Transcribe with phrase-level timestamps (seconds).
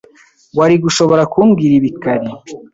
[0.57, 2.29] Wari gushobora kumbwira ibi kare.